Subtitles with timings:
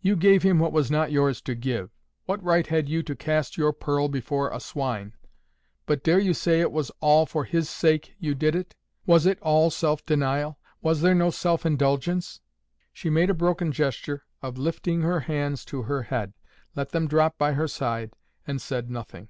[0.00, 1.90] "You gave him what was not yours to give.
[2.24, 5.12] What right had you to cast your pearl before a swine?
[5.84, 8.74] But dare you say it was ALL FOR HIS SAKE you did it?
[9.04, 10.58] Was it ALL self denial?
[10.80, 12.40] Was there no self indulgence?"
[12.90, 16.32] She made a broken gesture of lifting her hands to her head,
[16.74, 18.14] let them drop by her side,
[18.46, 19.28] and said nothing.